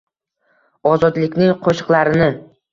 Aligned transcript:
Ozodlikning 0.93 1.55
qo’shiqlarini. 1.69 2.35